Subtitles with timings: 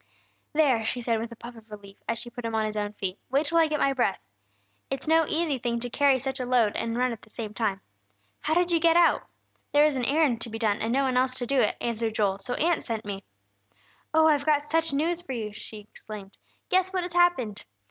[0.53, 2.93] "There!" she said, with a puff of relief, as she put him on his own
[2.93, 3.19] feet.
[3.29, 4.19] "Wait till I get my breath!
[4.89, 7.81] It's no easy thing to carry such a load and run at the same time!
[8.39, 9.21] How did you get out?"
[9.73, 12.15] "There was an errand to be done, and no one else to do it," answered
[12.15, 13.23] Joel, "so Aunt sent me."
[14.11, 16.35] "Oh, I've got such news for you!" she exclaimed.
[16.69, 17.63] "Guess what has happened!